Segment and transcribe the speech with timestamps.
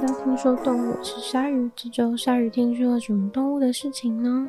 [0.00, 1.70] 到听说动物，是鲨鱼。
[1.76, 4.48] 这周鲨鱼听说了什么动物的事情呢？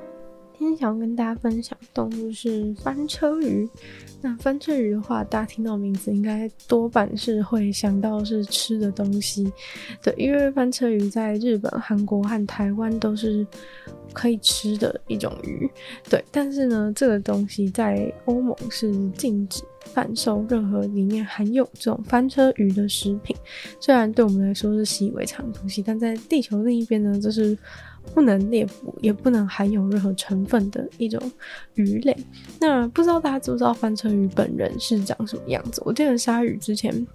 [0.62, 3.68] 今天想要跟大家分享动物是翻车鱼。
[4.22, 9.52] 那翻车鱼的话，大家听到名字应该多半是会想到是吃的东西，
[10.04, 13.44] 对，因为翻车鱼在日本、韩国和台湾都是
[14.14, 15.68] 可以吃的一种鱼，
[16.08, 16.24] 对。
[16.30, 23.36] 但是呢，这个东西在欧盟是禁止贩售任何里面含有这种翻车鱼的食品。
[23.80, 27.58] 虽然对我们来说是习以为常的东西，但在地球另一边呢，就是。
[28.14, 31.20] 不能猎捕，也不能含有任何成分的一种
[31.76, 32.16] 鱼类。
[32.60, 35.82] 那不知道大家知不知道翻车鱼本人是长什么样子？
[35.86, 37.08] 我记得鲨鱼之前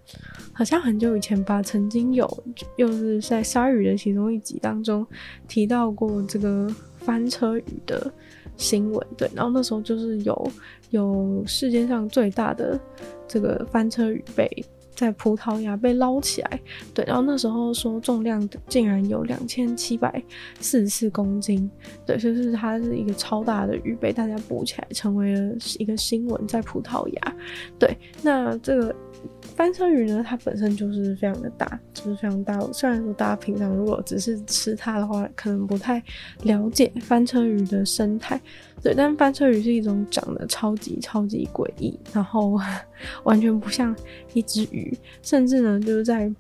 [0.53, 2.45] 好像很久以前吧，曾经有
[2.77, 5.07] 又是在鲨鱼的其中一集当中
[5.47, 8.11] 提到过这个翻车鱼的
[8.57, 9.07] 新闻。
[9.17, 10.53] 对，然后那时候就是有
[10.91, 12.81] 有世界上最大的
[13.29, 14.49] 这个翻车鱼被。
[14.97, 16.61] 在葡萄牙被捞起来，
[16.93, 20.21] 对，然后那时候说重量竟然有两千七百
[20.59, 21.71] 四十四公斤，
[22.05, 27.37] 对，就是它是一个超大的鱼被大家捕起来，成为了一个新闻，在葡萄牙，
[27.79, 28.97] 对，那这个。
[29.55, 32.61] 翻车鱼呢，它本身就是非常的大，就是非常大。
[32.73, 36.03] 虽然说大家平常如果只是吃它的话，可能不太
[36.43, 38.41] 了解翻车鱼的生态，
[38.83, 38.95] 对。
[38.95, 42.59] 但是翻车鱼是一种长得超级超级诡异，然后
[43.25, 43.95] 完全不像
[44.33, 46.33] 一只鱼，甚至呢就是在。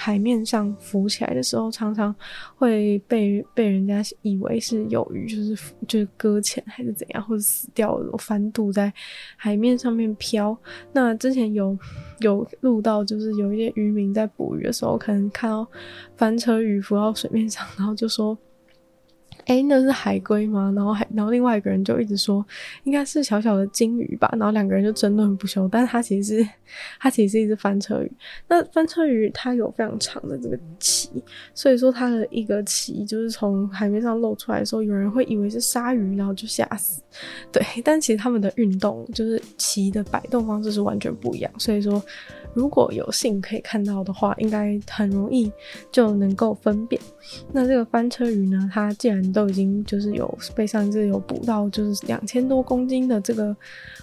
[0.00, 2.14] 海面上浮起来的时候，常常
[2.56, 8.90] 会被被人家以为是有鱼，就是就是搁浅还是怎样，或者死掉了，翻肚在
[9.36, 10.56] 海面上面飘。
[10.92, 11.78] 那之前有
[12.20, 15.68] 有录到，就是有一些渔民在捕鱼的时候，可能看到
[16.16, 18.36] 翻车鱼浮到水面上，然后就说。
[19.46, 20.72] 哎、那是海龟吗？
[20.74, 22.44] 然后还，然后另外一个人就一直说
[22.84, 24.28] 应该是小小的鲸鱼吧。
[24.32, 25.68] 然后两个人就争论不休。
[25.68, 26.48] 但是它其实是，
[26.98, 28.12] 它其实是一只翻车鱼。
[28.48, 31.10] 那翻车鱼它有非常长的这个鳍，
[31.54, 37.02] 所以说它的一个鳍就是从海面上露出来的时候，有人会以为是鲨鱼，然后就吓死。
[37.50, 41.50] 对，但其实他们的运动就是鳍的摆动方式是完全不一样。
[41.58, 42.02] 所以说，
[42.54, 45.50] 如果有幸可以看到的话，应该很容易
[45.90, 47.00] 就能够分辨。
[47.52, 53.56] 那这个翻车鱼呢，它既然都已经就是有背上这有捕到，就是两千多公斤的这个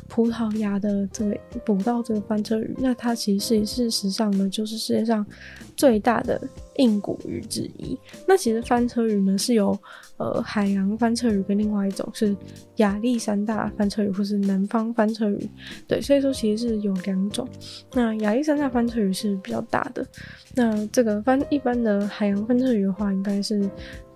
[0.07, 5.25] 葡萄牙的这个捕到这个翻车鱼，那它其实是事实上呢，就是世界上
[5.75, 6.41] 最大的
[6.77, 7.97] 硬骨鱼之一。
[8.27, 9.77] 那其实翻车鱼呢是有
[10.17, 12.35] 呃海洋翻车鱼跟另外一种是
[12.77, 15.49] 亚历山大翻车鱼或是南方翻车鱼，
[15.87, 17.47] 对，所以说其实是有两种。
[17.93, 20.05] 那亚历山大翻车鱼是比较大的，
[20.55, 23.69] 那这个翻一般的海洋翻车鱼的话，应该是。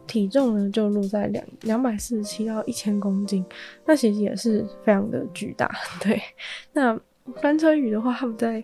[0.08, 3.46] 体重呢就落在两两百四十七到一千公斤，
[3.86, 5.72] 那其实也是非常的巨大。
[6.04, 6.22] 对，
[6.74, 7.00] 那
[7.42, 8.62] 翻车鱼的话，它们在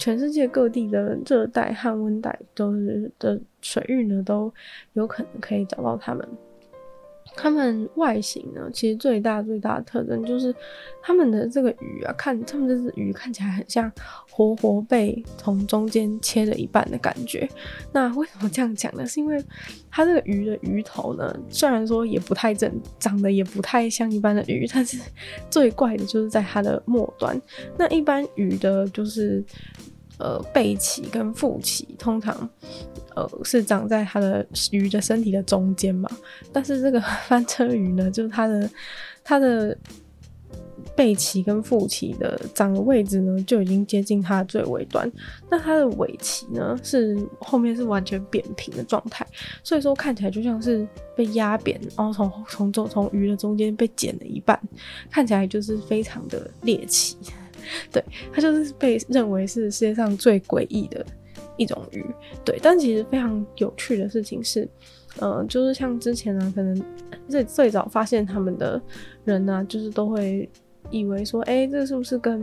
[0.00, 4.50] 全世界各地的热带和温带都是的水域呢，都
[4.94, 6.26] 有可能可以找到它们。
[7.36, 10.54] 它们外形呢，其实最大最大的特征就是
[11.00, 13.90] 它们的这个鱼啊，看它们这只鱼看起来很像
[14.30, 17.48] 活活被从中间切了一半的感觉。
[17.92, 19.06] 那为什么这样讲呢？
[19.06, 19.42] 是因为
[19.90, 24.98] 它这个鱼的鱼头呢，虽然说也不太正，长得也不太像一般的鱼，但是
[25.48, 27.40] 最怪的就是在它的末端。
[27.78, 29.44] 那一般鱼的就是。
[30.20, 32.48] 呃，背鳍跟腹鳍通常，
[33.16, 36.08] 呃，是长在它的鱼的身体的中间嘛。
[36.52, 38.70] 但是这个 翻车鱼呢，就是它的
[39.24, 39.76] 它的
[40.94, 45.10] 背鳍跟腹鳍的长的位置呢，就已经接近它的最尾端。
[45.48, 49.26] 那它的尾鳍呢，是后面是完全扁平的状态，
[49.62, 50.86] 所以说看起来就像是
[51.16, 54.60] 被压扁，然后从从中从鱼的中间被剪了一半，
[55.10, 57.16] 看起来就是非常的猎奇。
[57.92, 61.04] 对，它就是被认为是世界上最诡异的
[61.56, 62.04] 一种鱼。
[62.44, 64.68] 对，但其实非常有趣的事情是，
[65.20, 66.82] 嗯，就是像之前呢、啊，可能
[67.28, 68.80] 最最早发现他们的
[69.24, 70.48] 人呢、就是都会
[70.90, 72.42] 以为说，哎、这是不是跟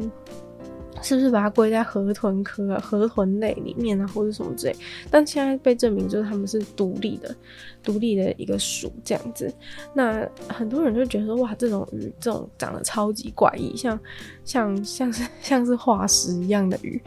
[1.01, 4.75] 是不是把它归在河豚科啊、河豚类里面啊，或者什么之类？
[5.09, 7.35] 但现在被证明就是它们是独立的、
[7.83, 9.53] 独立的一个属这样子。
[9.93, 13.99] 那很多人就觉得说，哇，这种鱼这种长得超级怪异，像
[14.43, 17.01] 像像是像是化石一样的鱼，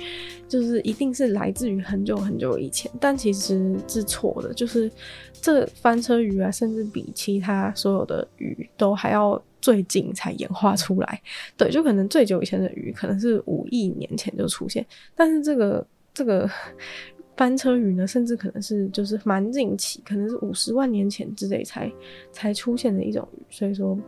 [0.49, 2.91] 就是一定是来自于很久很久以前。
[3.00, 4.91] 但其实是错的，就是
[5.43, 9.41] 这翻车鱼啊，甚至比其他所有的鱼都还要。
[9.61, 11.23] 最近才演化出来，
[11.57, 16.49] 对，就可能最久以前的鱼可能是五亿年前就出现，但是这个这个
[17.37, 21.91] 翻车鱼呢，甚至可能是就是蛮近期，可能是五十万年前之类才
[22.33, 23.99] 才出现的一种鱼，所以说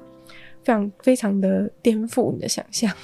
[0.63, 2.95] 非常非常的颠覆你的想象。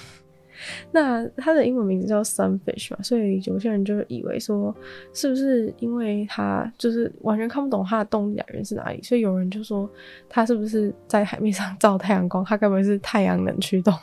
[0.93, 4.75] 那它的英文名字叫 Sunfish 嘛，所以有些人就以为说，
[5.13, 9.89] 是不是因为它就是完全看不懂它的动力来源是哪里，所以有人就说
[10.29, 13.95] 它是不是在海面上 照太阳光，它该不会是太阳能驱动？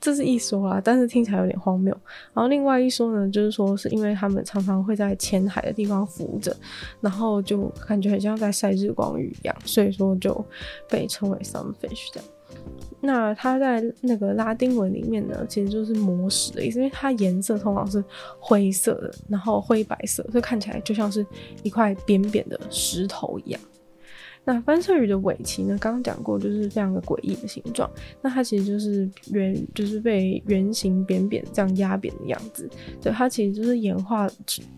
[0.00, 1.96] 这是一说啦，但是听起来有点荒谬。
[2.34, 6.52] 然后另外一说呢，就是说是因为他们常常会在浅海的地方浮着，
[7.00, 10.44] 然后就感觉很像在晒日光浴一样，所以说就
[10.88, 12.28] 被称为 sunfish 这样。
[13.00, 18.04] 那它在那个拉丁文里面呢，其实就是磨石的意思，因为它颜色通常是
[18.38, 21.24] 灰色的，然后灰白色，所以看起来就像是
[21.62, 23.60] 一块扁扁的石头一样。
[24.44, 25.76] 那翻车鱼的尾鳍呢？
[25.78, 27.88] 刚刚讲过，就是非常的诡异的形状。
[28.22, 32.68] 那它其实就是圆，就是被圆形扁扁这样压扁的样子。
[33.02, 34.28] 对，它其实就是演化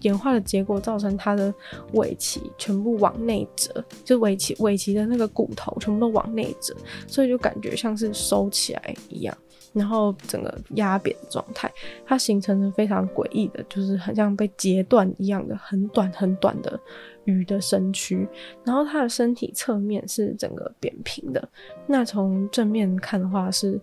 [0.00, 1.54] 演化的结果，造成它的
[1.92, 6.76] 尾鳍全部往内折，就尾鳍尾鳍的那个骨头全部都往内折，
[7.06, 9.36] 所以就感觉像是收起来一样。
[9.72, 11.72] 然后整个压扁的状态，
[12.04, 16.78] 它形成了非常诡异的，就是很像被截断一样的很短很短的
[17.24, 18.26] 鱼的身躯。
[18.64, 21.48] 然后它的身体侧面是整个扁平的，
[21.86, 23.80] 那从正面看的话是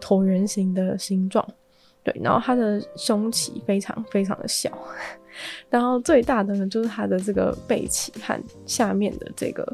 [0.00, 1.46] 椭圆形的形状。
[2.02, 4.70] 对，然后它的胸鳍非常非常的小，
[5.68, 9.70] 然后最大的呢就是它的这个背鳍和下面的这个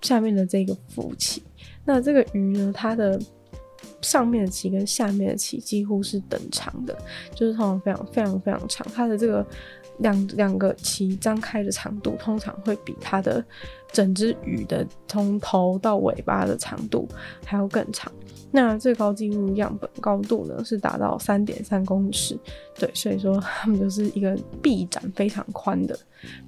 [0.00, 1.42] 下面的这个腹鳍。
[1.84, 3.20] 那这个鱼呢，它的
[4.00, 6.96] 上面的鳍跟下面的鳍几乎是等长的，
[7.34, 8.86] 就是通常非常非常非常长。
[8.94, 9.46] 它的这个
[9.98, 13.44] 两两个鳍张开的长度，通常会比它的
[13.92, 17.08] 整只鱼的从头到尾巴的长度
[17.44, 18.12] 还要更长。
[18.52, 22.38] 那最高纪录样本高度呢，是达到三点三公尺。
[22.78, 25.98] 对，所以说 它们就是一个臂展非常宽的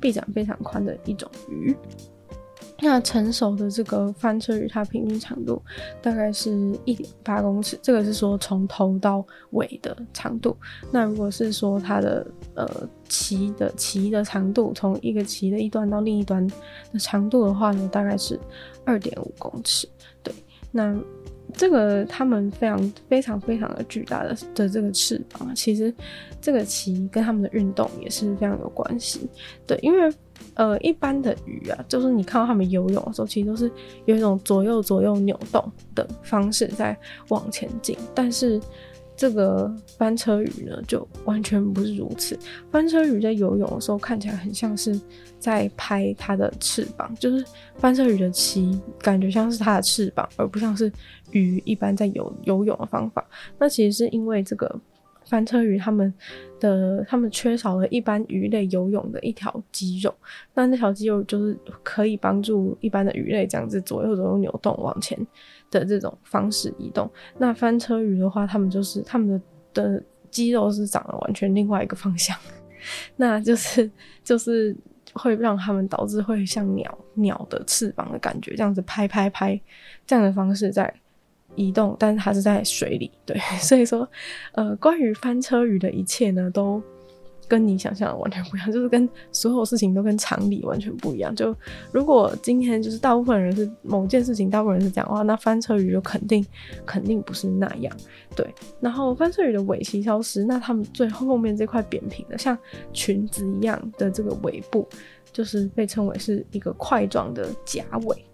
[0.00, 1.76] 臂展非常宽的一种鱼。
[2.80, 5.60] 那成熟的这个翻车鱼，它平均长度
[6.00, 6.50] 大概是
[6.84, 10.56] 一点八公尺，这个是说从头到尾的长度。
[10.92, 16.46] 那如果是说它的呃鳍的鳍的长度，从一个鳍的一端到另一端
[16.92, 18.38] 的长度的话呢，大概是
[18.84, 19.88] 二点五公尺。
[20.22, 20.32] 对，
[20.70, 20.96] 那
[21.54, 25.92] 这个它们非常非常非常的巨大的的这个翅膀，其实
[26.40, 29.28] 这个鳍跟它们的运动也是非常有关系。
[29.66, 30.14] 对，因为。
[30.58, 33.70] 呃，一般的鱼啊，就是你看到它们游泳的时候，其实都是
[34.06, 37.96] 有一种左右左右扭动的方式在往前进。
[38.12, 38.60] 但是
[39.16, 42.36] 这个翻车鱼呢，就完全不是如此。
[42.72, 45.00] 翻车鱼在游泳的时候，看起来很像是
[45.38, 47.44] 在拍它的翅膀，就是
[47.76, 50.92] 翻车鱼的鳍感觉像是它的翅膀，而不像是
[51.30, 53.24] 鱼一般在游游泳的方法。
[53.60, 54.80] 那其实是因为这个。
[55.28, 56.12] 翻车鱼，它们
[56.58, 60.14] 的它们缺少了一般鱼类游泳的一条肌肉，
[60.54, 65.18] 那那条肌肉就是可以帮助一般的鱼类这样子左右左右扭动往前
[65.70, 67.10] 的这种方式移动。
[67.36, 69.40] 那翻车鱼的话，它们就是它们的
[69.74, 72.36] 的肌肉是长了完全另外一个方向，
[73.16, 73.90] 那就是
[74.24, 74.76] 就是
[75.12, 79.60] 会让它们导致会像鸟鸟的翅膀的感觉，这样子拍拍拍
[80.06, 80.92] 这样的方式在。
[81.58, 84.08] 移动，但是它是在水里，对， 所以说，
[84.52, 86.80] 呃，关于翻车鱼的一切呢，都
[87.48, 91.34] 跟你想象的完全不一样， 就是跟所有事情都跟常理完全不一样。
[91.34, 91.54] 就
[91.90, 96.46] 如果今天就是大部分人是某件事情，大部分人是讲哇，那翻车鱼就肯定
[96.86, 97.94] 肯定不是那样，
[98.36, 98.46] 对。
[98.80, 102.56] 然后翻车鱼的尾鳍消失，那它们最后面这块扁平的像
[102.92, 104.86] 裙子一样的这个尾部，
[105.32, 108.24] 就是被称为是一个块状的甲尾，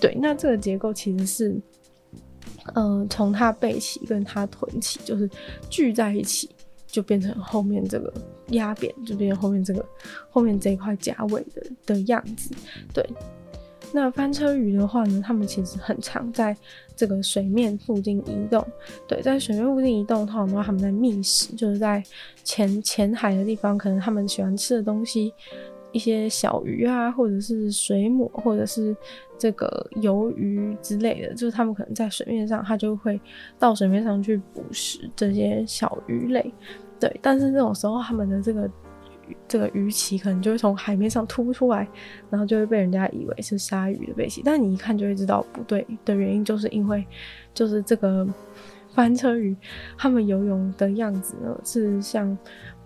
[0.00, 0.16] 对。
[0.20, 1.60] 那这个结构其实是。
[2.74, 5.28] 嗯，从它背鳍跟它臀鳍就是
[5.68, 6.50] 聚在一起，
[6.86, 8.12] 就变成后面这个
[8.48, 9.84] 压扁，就变成后面这个
[10.30, 12.54] 后面这一块甲尾的的样子。
[12.92, 13.04] 对，
[13.92, 16.56] 那翻车鱼的话呢，它们其实很常在
[16.94, 18.64] 这个水面附近移动。
[19.06, 22.02] 对，在水面附近移动，通常的话，他们在觅食，就是在
[22.44, 25.32] 浅浅海的地方，可能他们喜欢吃的东西。
[25.92, 28.96] 一些小鱼啊，或者是水母，或者是
[29.36, 33.20] 这个鱿鱼之类的，就是他们可能在水面上，他就会
[33.58, 36.52] 到水面上去捕食这些小鱼类。
[36.98, 38.70] 对，但是这种时候，他们的这个
[39.48, 41.88] 这个鱼鳍可能就会从海面上凸出来，
[42.28, 44.42] 然后就会被人家以为是鲨鱼的背鳍。
[44.44, 47.04] 但你一看就会知道不对的原因，就是因为
[47.52, 48.26] 就是这个
[48.94, 49.56] 翻车鱼，
[49.98, 52.36] 他们游泳的样子呢，是像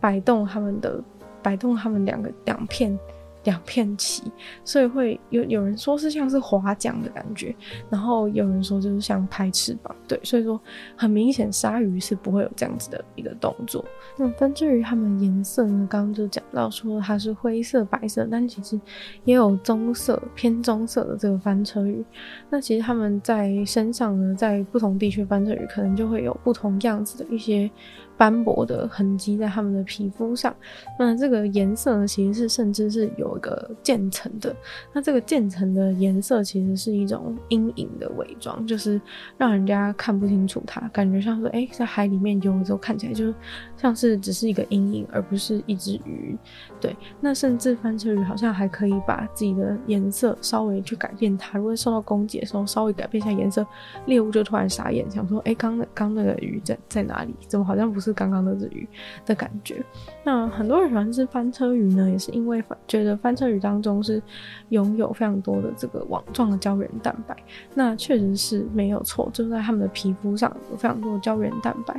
[0.00, 1.02] 摆动他们的。
[1.44, 2.98] 摆动它们两个两片
[3.44, 4.22] 两片鳍，
[4.64, 7.54] 所以会有有人说是像是划桨的感觉，
[7.90, 10.58] 然后有人说就是像拍翅膀，对，所以说
[10.96, 13.84] 很明显鲨鱼是不会有这样子的一个动作。
[14.16, 18.80] 那翻车鱼它们颜色呢，刚刚就讲到说它是灰色、白色，但其实
[19.26, 22.02] 也有棕色、偏棕色的这个翻车鱼。
[22.48, 27.70] 那其实它们在身上呢，在不同地区翻车鱼可能就会有不同样子的一些。
[28.16, 30.54] 斑驳的痕迹在他们的皮肤上，
[30.99, 34.54] 那这个颜色呢，其实是甚至是有一个渐层的。
[34.92, 39.00] 那这个渐层的颜色其实是一种阴影的伪装，就是
[39.37, 43.33] 让人家看不清楚它，感觉像是哎、在海里面游的时候看起来就
[43.76, 46.37] 像是只是一个阴影，而不是一只鱼。
[46.80, 53.66] 对，那甚至翻车鱼好像还可以把自己的颜色稍微去改变它，如果受到攻击的时候稍微改变一下颜色，
[54.06, 57.35] 猎物就突然傻眼，想说哎，刚刚那个鱼在在哪里？
[57.49, 58.12] 怎么好像不是？
[58.12, 58.87] 刚刚那只鱼
[59.26, 59.82] 的感觉。
[60.23, 64.23] 那很多人喜欢吃翻车鱼呢，也是因为觉得翻车鱼当中是
[64.68, 67.37] 拥有非常多的这个网状的胶原蛋白。
[67.75, 71.94] 那确实是没有错，就在他们的皮肤上有非常多的胶原蛋白。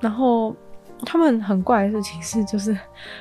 [0.00, 0.56] 然后
[1.04, 2.76] 他们很怪的事情是，就是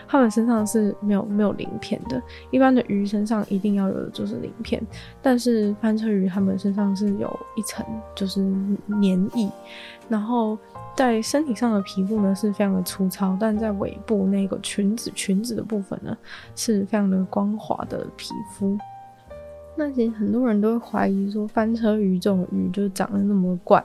[0.08, 2.22] 他们身上是没有没有鳞片的。
[2.50, 4.82] 一般的鱼身上一定要有的就是鳞片，
[5.22, 7.86] 但是翻车鱼他们身上是有一层
[8.16, 8.42] 就是
[8.86, 9.50] 黏液，
[10.08, 10.58] 然后。
[10.94, 16.16] 在身体上的皮肤呢是非常的粗糙，但在尾部那个裙子裙子的部分呢
[16.54, 18.78] 是非常的光滑的皮肤。
[19.82, 23.84] 那其实很多人都会怀疑说，翻车鱼这种鱼就长得那么怪。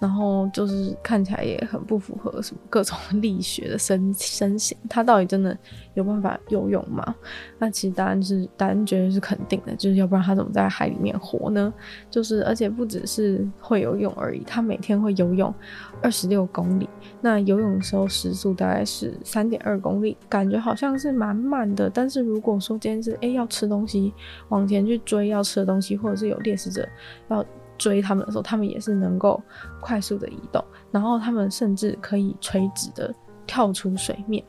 [0.00, 5.56] 然后就是看起来也很不符合什么各种力学的身身形，它到底真的
[5.94, 7.12] 有办法游泳吗？
[7.58, 11.74] 那其实答案是答案绝对是肯定的，就是要不然它怎么在海里面活呢？
[12.08, 15.52] 就是而且不只是会游泳而已，它每天会游泳
[16.00, 16.88] 二十六公里，
[17.20, 21.90] 那游泳的时候时速大概是三点二公里，感觉好像是满满的。
[21.90, 24.12] 但是如果说今天是诶要吃东西
[24.48, 26.88] 往前去追要吃的东西，或者是有猎食者
[27.28, 27.44] 要。
[27.78, 29.40] 追他们的时候，他们也是能够
[29.80, 30.60] 快速的移动，
[30.90, 33.14] 然后他们甚至可以垂直的
[33.46, 34.44] 跳出水面。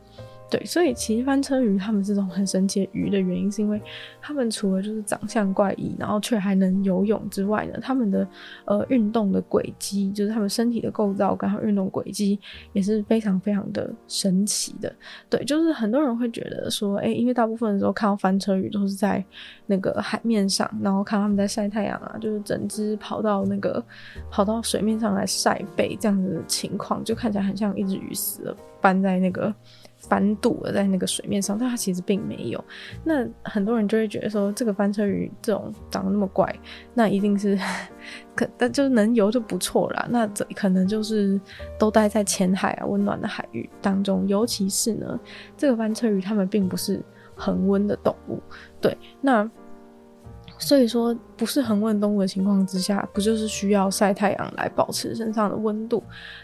[0.50, 3.79] 对，所以其实翻车鱼他们这种很神奇的鱼的原因，是因为
[4.20, 8.27] 他们除了就是长相怪异，然后却还能游泳之外呢，他们的
[8.65, 12.39] 呃运动的轨迹，就是他们身体的构造跟他们运动轨迹
[12.74, 14.91] 也是非常非常的神奇的。
[15.29, 19.24] 对，就是很多人会觉得说，哎、因为大部分的时候看到翻车鱼都是在
[19.68, 23.84] 那个海面上，然后看他们在晒太阳啊，就是整只跑到那个
[24.32, 29.53] 跑到水面上来晒背这样子的情况，就看起来很像一只鱼死了，搬在那个。
[30.00, 32.63] 翻肚了在那个水面上，但它其实并没有。
[33.03, 36.53] 那很多人就会觉得说，这个翻车鱼这种长得那么怪，
[36.94, 37.60] 那一定是
[38.36, 40.08] 可，但就是能游就不错了。
[40.10, 41.39] 那这可能就是
[41.77, 44.27] 都待在浅海啊，温暖的海域当中。
[44.27, 45.20] 尤其是呢，
[45.58, 47.03] 这个翻车鱼它们并不是
[47.36, 48.41] 恒温的动物，
[48.82, 49.50] 对，那。
[50.62, 56.04] 所以说，不是恒温动物的情况之下，不就是需要晒太阳来保持身上的温度？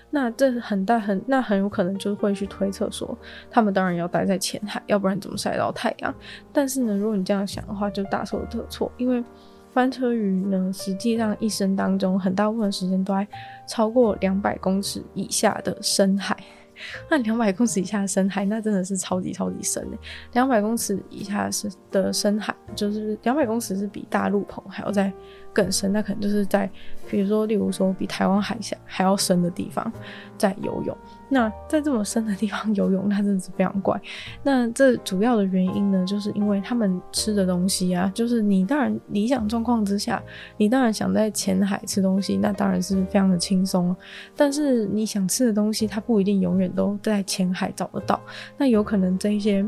[0.10, 3.16] 那这很大很，那很有可能就会去推测说，
[3.52, 6.16] 他们当然要待在浅海，要不然怎么晒到太阳？
[6.54, 9.22] 但是呢，如果你这样想的话，就大错特错，因为
[9.74, 13.28] 翻车鱼呢，实际上一生当中很大部分时间都在
[13.68, 16.38] 超过两百公尺以下的深海。
[17.10, 19.98] 那两百公尺以下的深海，那真的是超级超级深的！
[20.34, 21.52] 两百公尺以下的
[21.92, 25.12] 的深海，就是两百公尺是比大陆棚还要再
[25.56, 26.70] 更深，那可能就是在，
[27.10, 29.90] 比如说，例如说比台湾海峡还要深的地方
[30.38, 30.96] 在游泳。
[31.30, 34.00] 那在这么深的地方游泳，那真的是非常怪。
[34.44, 40.22] 那这主要的原因呢，就是因为他们吃的东西啊，就是你当然理想状况之下，
[40.58, 43.96] 你当然想在浅海吃东西，那当然是非常的轻松。
[44.36, 48.20] 但是你想吃的东西，它不一定永远都在浅海找得到。
[48.58, 49.68] 那有可能这一些。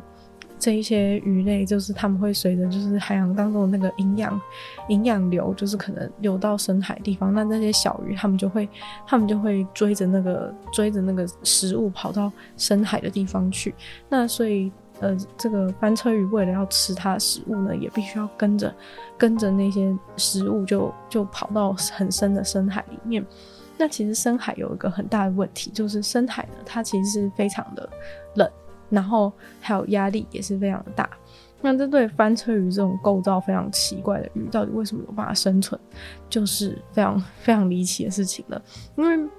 [0.60, 4.42] 这一些鱼类就是他们会随着就是海洋当中的那个营养
[4.90, 8.68] 营养流，就是可能流到深海地方，那那些小鱼他们就会
[9.06, 13.74] 他们就会追着那个追着那个食物跑到深海的地方去。
[14.10, 18.74] 那所以呃，这个翻车鱼为了要吃它的食物呢，也必须要跟着
[19.16, 23.24] 跟着那些食物就就跑到很深的深海里面。
[23.78, 27.88] 那其实深海有一个很大的问题，就是深海呢，它其实是非常的
[28.38, 28.50] 冷。
[28.90, 31.10] 然后还有压力也是非常的大，
[31.62, 35.80] 那这对翻车鱼这种构造非常奇怪的鱼，到底为什么有办法生存，
[36.30, 38.62] 就是非常非常离奇的事情了。
[38.96, 39.30] 因为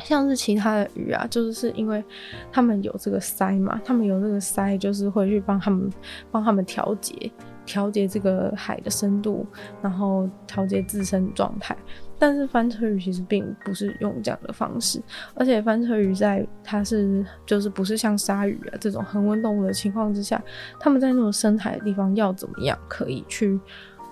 [0.00, 2.04] 像是其他的鱼啊，就是是因为
[2.52, 5.90] 他们有这个鳃嘛，他们有这个鳃，就是会去帮他们
[6.30, 7.32] 帮他们调节
[7.64, 9.46] 调节这个海的深度，
[9.80, 11.74] 然后调节自身状态。
[12.18, 15.02] 但是翻车鱼其实并不是用这样的方式，
[15.34, 20.42] 而且翻车鱼在它是就是不是像鲨鱼啊这种恒温动物的情况之下，
[20.80, 23.60] 他们在那种深海的地方要怎么样可以去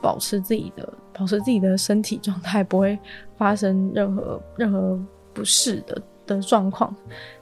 [0.02, 2.99] 保持自己的保持自己的身体状态，不会
[3.38, 5.00] 发生任何任何
[5.32, 6.94] 不适的的状况。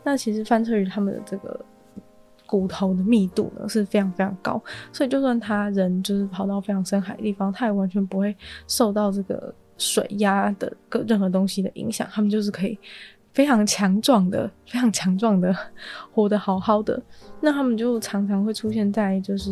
[0.04, 1.60] 那其实翻车鱼它们的这个
[2.46, 8.36] 骨头的密度呢是非常非常高，所以就算他人就是跑到非常深海的地方，他也完全不会
[8.68, 9.52] 受到这个。
[9.78, 12.78] 水压的各任何东西的影响，他们就是可以
[13.32, 15.54] 非常强壮的、非常强壮的
[16.12, 17.00] 活得好好的。
[17.40, 19.50] 那他们就常常会出现在就是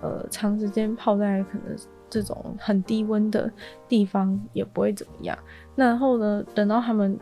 [0.00, 1.76] 呃长时间泡在可能
[2.10, 3.50] 这种很低温的
[3.88, 5.38] 地方也不会怎么样。
[5.76, 7.18] 然后呢，等到他们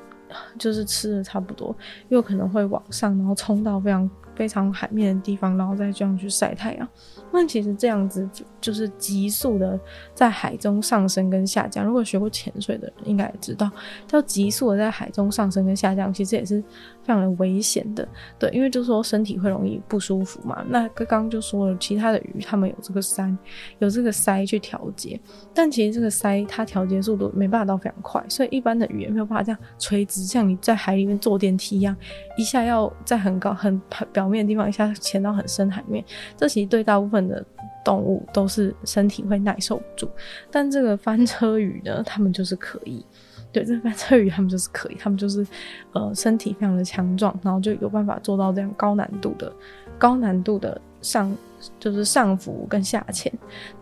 [0.59, 1.77] 就是吃的差不多，
[2.09, 6.89] 又可能会往上，然后冲到非常非常海面的地方，然后再这样去晒太阳。
[7.33, 8.29] 那其实这样子
[8.61, 9.79] 就是急速的
[10.15, 11.85] 在海中上升跟下降。
[11.85, 13.71] 如果学过潜水的人应该也知道，
[14.07, 16.61] 叫急速的在海中上升跟下降，其实也是
[17.03, 18.07] 非常的危险的。
[18.39, 20.65] 对，因为就是说身体会容易不舒服嘛。
[20.69, 23.37] 那刚刚就说了，其他的鱼它们有这个鳃，
[23.79, 25.19] 有这个鳃去调节，
[25.55, 31.97] 但其实这个鳃它调节速度没办法到非常快，所以一般的鱼也没有办法这样垂直，像你在海里面坐电梯一样，
[32.37, 33.81] 一下要在很高很
[34.13, 36.05] 表面的地方，一下潜到很深海面。
[36.37, 37.45] 这其实对大部分的
[37.85, 40.09] 动物都是身体会耐受不住，
[40.50, 43.05] 但这个 翻车鱼呢，他们就是可以。
[43.53, 45.45] 对，这翻车鱼他们就是可以，他们就是
[45.93, 49.53] 呃身体非常的强壮，然后就有办法做到这样高难度的
[49.99, 51.37] 高难度的上
[51.81, 53.33] 就是上浮跟下潜。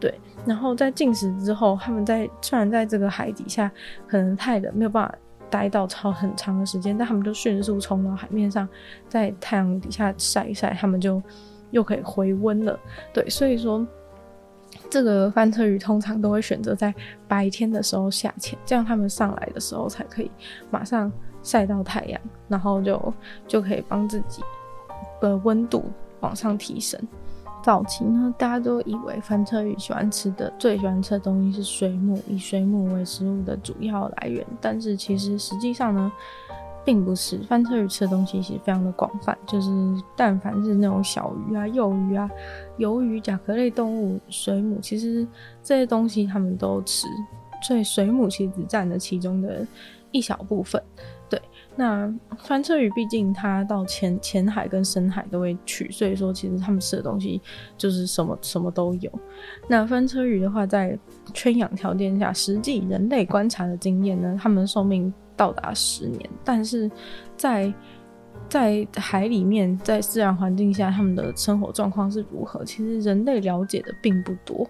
[0.01, 3.71] 对，然后在进食之后，他们在虽然在这个海底下
[4.07, 5.15] 可能太冷，没有办法
[5.51, 8.67] 待到超很长的时间，但他们就迅速冲到海面上，
[9.07, 11.23] 在太阳底下晒一晒，他们就。
[11.71, 12.79] 又可以回温了，
[13.13, 13.87] 对，所以说
[14.91, 16.95] 这个翻车鱼通常都会选择在
[17.27, 20.31] 白天的时候下潜，这样他们上来的时候才可以
[20.71, 23.15] 马上晒到太阳，然后就
[23.47, 24.43] 就可以帮自己
[25.21, 25.85] 的温度
[26.21, 27.01] 往上提升。
[27.63, 36.11] 早期呢，大家都以为翻车鱼喜欢吃的最喜欢吃的东西是水母，以水母为食物的主要来源，但是其实实际上呢。
[36.89, 39.69] 并不是翻车鱼吃的东西其实非常的广泛，就是
[40.17, 42.27] 但凡是那种小鱼啊、幼鱼啊、
[42.79, 45.29] 鱿鱼、甲壳类动物、水母，其实
[45.63, 47.07] 这些东西他们都吃，
[47.63, 49.67] 所以水母其实只占了其中的
[50.13, 50.83] 一小部分。
[51.29, 51.39] 对，
[51.77, 57.39] 那翻车鱼毕竟它到浅浅海跟深海都会去，所以说其实他们吃的东西
[57.77, 59.13] 就是什么什么都有。
[59.69, 60.99] 那翻车鱼的话，在
[61.35, 65.13] 圈养条件下，实际人类观察的经验呢，它们寿命。
[65.39, 66.91] 到达十年，但是
[67.35, 67.73] 在
[68.49, 72.63] 在海里面，在自然环境下，他们的生活状况是如何？
[72.65, 74.69] 其实人类了解的并不多，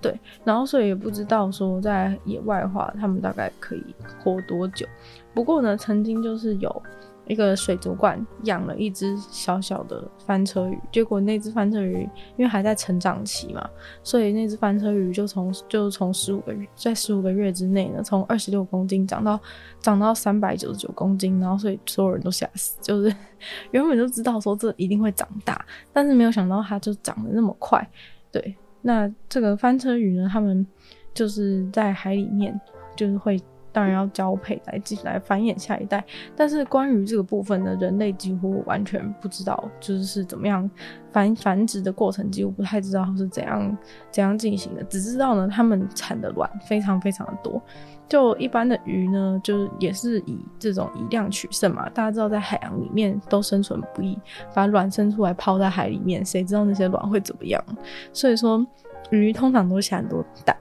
[0.00, 3.84] 对，然后所以也不知道说在野外的话，他们大概可以
[4.22, 4.86] 活多久。
[5.34, 6.82] 不过呢，曾经就是有。
[7.30, 12.02] 一个水族馆养了一只小小的翻车鱼，结果那只翻车鱼
[12.36, 13.70] 因为还在成长期嘛，
[14.02, 19.38] 所以那只翻车鱼就从就从十五个月，在十五个月之内呢，从二十六公斤长到
[19.80, 23.14] 长到三百九十九公斤，然后所以所有人都吓死，就是
[23.70, 27.88] 原本就知道说这一定会长大，但是没有想到它就长得那么快。
[28.32, 30.66] 对，那这个翻车鱼呢，他们
[31.14, 32.60] 就是在海里面
[32.96, 33.40] 就是会。
[33.72, 36.04] 当然要交配来继续来繁衍下一代，
[36.36, 40.68] 但是关于这个部分呢，人类几乎完全不知道，就是是怎么样
[41.12, 43.76] 繁繁殖的过程，几乎不太知道是怎样
[44.10, 47.60] 怎样进行的，只知道呢，它们产的卵非常非常的多。
[48.08, 51.88] 就一般的鱼呢，就是也是以这种以量取胜嘛。
[51.90, 54.18] 大家知道，在海洋里面都生存不易，
[54.52, 57.64] 把卵生出来泡在海里面，谁知道那些卵会怎么样？
[58.12, 58.66] 所以说，
[59.10, 60.56] 鱼通常都下很多蛋。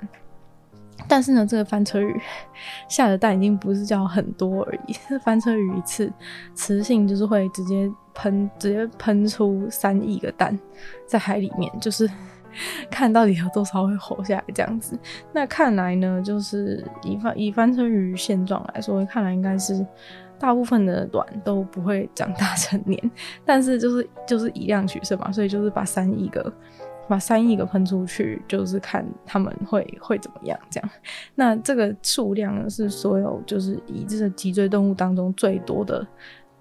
[1.09, 2.15] 但是呢，这个翻车鱼
[2.87, 4.93] 下的蛋已经不是叫很多而已。
[5.25, 6.11] 翻车鱼一次
[6.53, 10.57] 雌性就是会直接喷，直接喷出三亿个蛋
[11.07, 12.07] 在海里面，就是
[12.91, 14.97] 看到底有多少会活下来这样子。
[15.33, 19.85] 那看来呢，就是以翻以翻车鱼现状来说，看来应该是
[20.37, 23.11] 大部分的卵都不会长大成年。
[23.43, 26.53] 但是就是就是以量取胜嘛，所以就是把三亿个。
[27.09, 30.57] 把三亿个喷出去，就是看他们会会怎么样。
[30.69, 30.89] 这样，
[31.33, 36.05] 那这个数量呢，是所有就是已知的脊椎动物当中最多的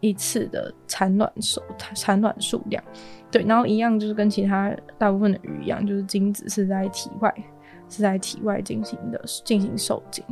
[0.00, 1.60] 一次的产卵数
[1.94, 2.82] 产卵数量。
[3.30, 7.32] 对，然后一样就是跟其他大部分的鱼一样，就是精子是在体外
[7.90, 10.24] 是在体外进行的进行受精。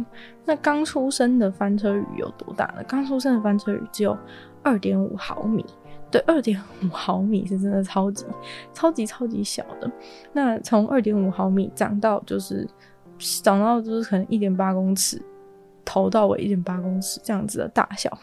[0.47, 2.83] 那刚出生的翻车鱼有多大呢？
[2.89, 4.17] 刚出生的翻车鱼只有
[4.63, 5.63] 二点五毫米，
[6.11, 8.25] 对，二点五 毫米是真的超级
[8.73, 9.91] 超级超级小的。
[10.33, 12.67] 那从二点五毫米长到就是
[13.43, 15.21] 长到就是可能一点八公尺，
[15.85, 18.17] 头到尾一点八公尺这样子的大小。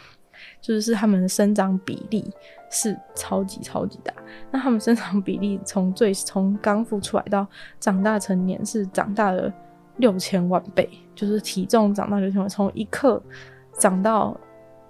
[0.60, 2.30] 就是他们的生长比例
[2.69, 4.13] 是超级超级大，
[4.52, 7.48] 那他们生长比例从最从刚孵出来到
[7.80, 9.54] 长大成年是长大了
[9.98, 13.22] 六千万倍，就是体重长到六千万，从一克
[13.78, 14.36] 长到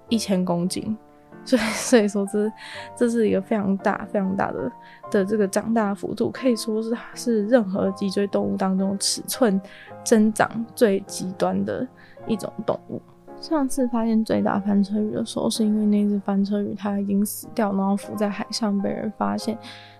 [0.09, 0.97] 一千公斤，
[1.45, 2.51] 所以所以说这
[2.95, 4.71] 这是一个非常大非常大的
[5.11, 9.59] 的这个长大幅度，可以说是是任何脊椎动物当中尺寸
[10.03, 11.87] 增长最极端的
[12.27, 13.01] 一种动物。
[13.41, 19.57] 上次发现最大翻车鱼的时候，是因为那只翻车鱼它已经死掉，然后浮在海上被人发现。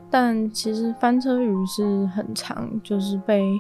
[0.10, 3.60] 但其实翻车鱼是很常，就是被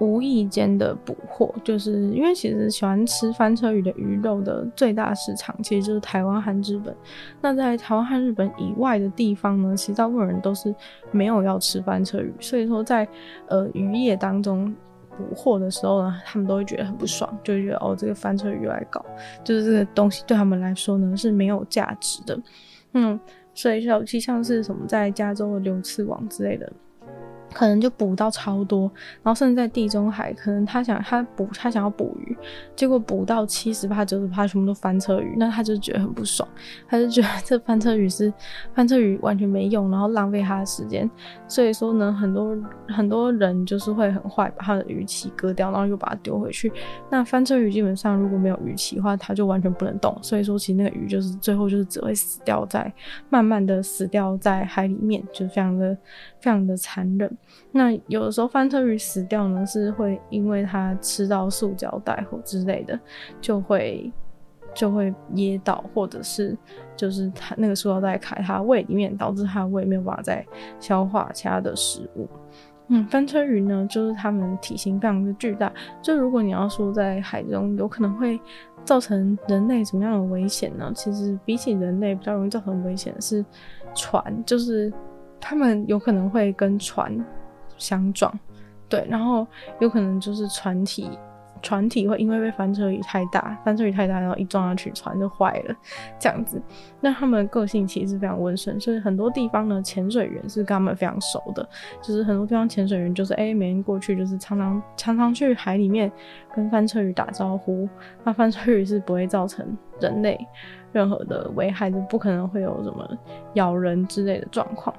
[0.00, 6.92] 无意间的捕获，就是因为其实喜欢吃翻车鱼的鱼肉的最大市场其实就是台湾和日本。
[7.40, 10.74] 那在台湾和日本以外的地方呢，其实大部分人都是
[11.12, 13.06] 没有要吃翻车鱼，所以说在
[13.46, 14.74] 呃渔业当中。
[15.18, 19.04] 捕获的时候呢，他们都会觉得很不爽，就觉得哦，这个翻车鱼来搞，
[19.44, 22.40] 就是这个东西对他们来说呢是没有价值的。
[22.94, 23.20] 嗯，
[23.52, 26.72] 所以尤其像是什么在加州的流刺网之类的。
[27.52, 28.90] 可能就捕到超多，
[29.22, 32.36] 然后甚至在地中海，可能他想他捕他想要捕鱼，
[32.76, 36.48] 结果捕到七十趴九十趴全部都翻车鱼，那他就觉得很不爽，
[36.88, 38.32] 他就觉得这翻车鱼是
[38.74, 41.10] 翻车鱼完全没用，然后浪费他的时间。
[41.48, 42.56] 所以说呢，很多
[42.88, 46.72] 很多人就是会很坏，把他的鱼鳍割掉，然后又把它丢回去。
[47.10, 50.16] 那翻车鱼基本上如果没有鱼鳍的话，它就完全不能动。
[50.22, 52.92] 所以说其实那个鱼就是最后就是只会死掉在
[53.28, 55.96] 慢慢的死掉在海里面，就非常的
[56.40, 57.36] 非常的残忍。
[57.72, 62.98] 那有的时候翻车鱼死掉呢，是会因为它吃到塑胶袋或之类的，
[63.40, 64.12] 就会
[64.74, 66.56] 就会噎到，或者是
[66.96, 70.44] 就是它那个塑胶袋卡它胃里面，导致它胃没有办法再
[70.80, 72.28] 消化其他的食物。
[72.92, 78.40] 嗯，翻车鱼呢，就是它们体型非常的巨大，就如果你要说在海中有可能会
[78.84, 80.90] 造成人类什么样的危险呢？
[80.92, 83.44] 其实比起人类比较容易造成危险的是
[83.94, 84.92] 船，就是
[85.38, 87.16] 它们有可能会跟船。
[87.80, 88.32] 相撞，
[88.88, 89.44] 对，然后
[89.80, 91.10] 有可能就是船体，
[91.62, 95.74] 船体会因为被翻车鱼太大，翻车鱼太大，然后一撞上去，船就坏了，
[96.18, 96.62] 这样子。
[97.00, 101.68] 那他们个性其实非常温顺，所以很多地方呢，潜水员是跟他们非常熟的，
[102.02, 106.10] 就是很多地方潜水员就是哎、每天过去就是常常常常去海里面
[106.54, 107.88] 跟翻车鱼打招呼，
[108.24, 109.66] 那翻车鱼是不会造成
[110.00, 110.38] 人类
[110.92, 113.08] 任何的危害，就不可能会有什么
[113.54, 114.94] 咬人之类的状况。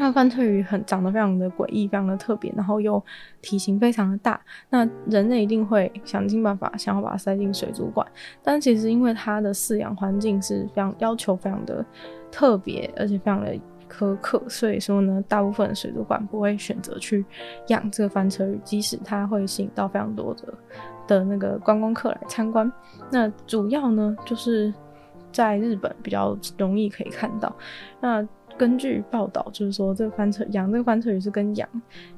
[0.00, 3.02] 那翻车鱼很长得非常的诡异，非常的特别，然后又
[3.42, 4.40] 体型非常的大。
[4.70, 8.06] 那人类一定会想尽办法想要把它塞进水族馆，
[8.42, 11.84] 但其实因为它的饲养环境是非常要求非常的
[12.32, 13.54] 特别，而且非常的
[13.92, 17.22] 苛刻，所以说呢，大部分的水族馆不会选择去
[17.66, 20.54] 养这个翻车鱼，即使它会吸引到非常多的
[21.06, 22.72] 的那个观光客来参观。
[23.10, 24.72] 那主要呢，就是
[25.30, 27.54] 在日本比较容易可以看到。
[28.00, 28.26] 那
[28.60, 31.66] 根据报道，就是说这个翻车养这个翻车鱼是跟养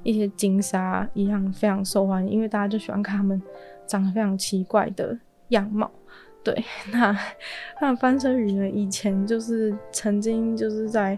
[0.02, 3.40] 一些金鲨一样非常受欢迎，因为大家就喜欢看它们
[3.86, 5.16] 长得非常奇怪的
[5.50, 5.88] 样貌。
[6.42, 6.52] 对，
[6.92, 7.16] 那
[7.80, 11.16] 那翻车鱼呢，以前就是曾经就是在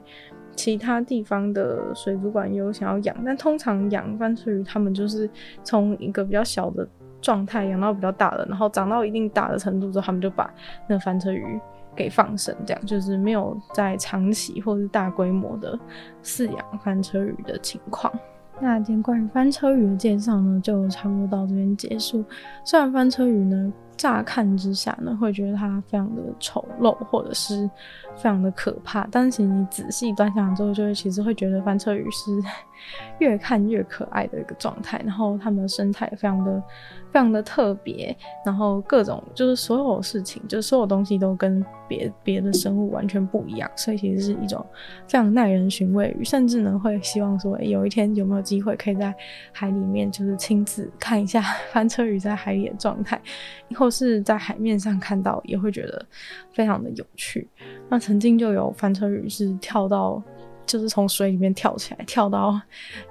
[0.54, 5.26] 其他地方的水族馆有想要养，但通常养翻车鱼，他们就是
[5.62, 6.86] 从一个比较小的
[7.22, 10.52] 状态养到比较大的，然后长到一定大的程度之后，他们就把
[10.86, 11.58] 那个翻车鱼。
[11.94, 15.78] 给放生，这样就是没有在长期或是大规模的
[16.22, 18.12] 饲养翻车鱼的情况。
[18.60, 22.24] 那今天关于翻车鱼的介绍呢，就差不多到这边结束。
[22.64, 27.68] 虽然翻车鱼呢，乍看之下呢，会觉得它非常的丑陋，或者是
[28.16, 32.30] 非常的可怕，但是其实你仔细端详之后，就会其实会觉得翻车鱼是
[33.18, 35.00] 越看越可爱的一个状态。
[35.04, 36.62] 然后它们的生态也非常的。
[37.14, 44.66] 非常的特别，然后各种就是所有事情，就是所有东西都跟别别的生物完全不一样，所以其实是一种
[45.06, 49.14] 非常耐人寻味，甚至呢会希望说，欸，有一天有没有机会可以在
[49.52, 53.22] 海里面就是亲自看一下翻车鱼在海里的状态，
[53.76, 56.06] 或 是在海面上看到也会觉得
[56.52, 57.48] 非常的有趣。
[57.88, 60.22] 那曾经就有翻车鱼是跳到，
[60.66, 62.60] 就是从水里面跳起来，跳到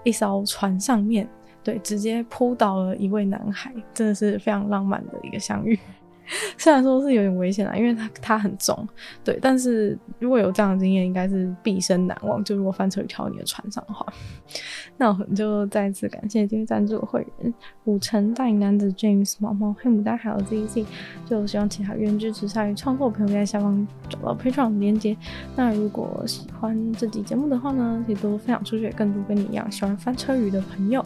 [0.04, 1.28] 一艘船上面。
[1.64, 5.80] 对，直接扑倒了一位男孩，真的是非常浪漫的一个相遇。
[6.58, 8.88] 虽然说是有点危险啦，因为它它很重，
[9.24, 9.38] 对。
[9.42, 12.44] 但是如果有这样的经验，应该是毕生难忘。
[12.44, 14.06] 就如果翻车鱼跳到你的船上的话，
[14.98, 17.54] 那我们就再次感谢今天赞助的会员：
[17.86, 20.86] 五成大影男子 James、毛毛、黑牡丹还有 ZZ。
[21.26, 25.18] 就希望其他愿意支持鲨鱼创作的朋友在下方找到 Patreon 的链接。
[25.56, 31.04] 那如果喜欢这集节目的话呢，可以多分享出去，更多跟你一样喜欢翻车鱼的朋友。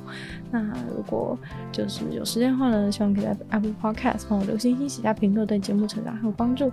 [0.51, 0.61] 那
[0.95, 1.37] 如果
[1.71, 6.71] 就是有时间的话呢，希望可以在 Apple Podcast 帮我留星星、下评论，对节目成长很有帮助。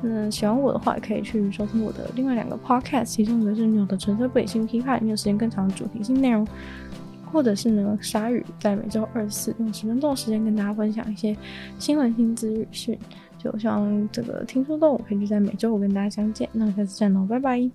[0.00, 6.44] 那喜欢我的话，可以去收听我的另外两个 Podcast，其中一个是《女友的纯粹不理性批判》，没有时间更长的主题性内容；
[7.32, 11.36] 或者是呢，鲨鱼在每周二四用十分钟的时间跟大家分享一些
[11.78, 12.98] 新闻、新知、语讯。
[13.38, 16.48] 就希望这个听说动物可以就在每周五跟大家相见。
[16.52, 17.74] 那下次见喽，拜拜。